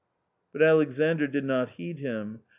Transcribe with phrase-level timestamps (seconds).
[0.51, 2.39] But Alexandr did not heed him.